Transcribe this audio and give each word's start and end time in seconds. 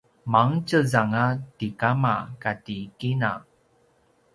mangtjez 0.33 0.91
anga 1.01 1.25
ti 1.57 1.67
kama 1.79 2.15
kati 2.43 2.77
kina 2.99 3.31